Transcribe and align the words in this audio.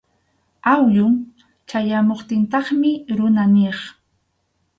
Awyun 0.73 1.13
chayamuptintaqmi 1.69 2.91
runa 3.17 3.43
niq. 3.53 3.79